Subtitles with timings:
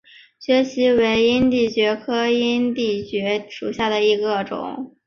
[0.39, 4.95] 蕨萁为阴地蕨科阴地蕨属下的一个种。